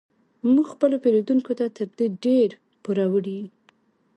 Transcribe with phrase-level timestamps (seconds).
[0.51, 2.49] موږ خپلو پیرودونکو ته تر دې ډیر
[2.83, 3.45] پور وړ یو